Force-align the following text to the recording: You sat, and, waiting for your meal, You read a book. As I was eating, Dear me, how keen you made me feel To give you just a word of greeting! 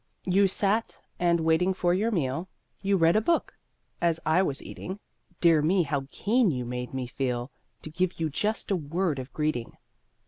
You 0.25 0.47
sat, 0.47 0.99
and, 1.19 1.41
waiting 1.41 1.75
for 1.75 1.93
your 1.93 2.09
meal, 2.09 2.49
You 2.81 2.97
read 2.97 3.15
a 3.15 3.21
book. 3.21 3.53
As 4.01 4.19
I 4.25 4.41
was 4.41 4.59
eating, 4.59 4.97
Dear 5.41 5.61
me, 5.61 5.83
how 5.83 6.07
keen 6.09 6.49
you 6.49 6.65
made 6.65 6.91
me 6.91 7.05
feel 7.05 7.51
To 7.83 7.91
give 7.91 8.19
you 8.19 8.27
just 8.27 8.71
a 8.71 8.75
word 8.75 9.19
of 9.19 9.31
greeting! 9.31 9.77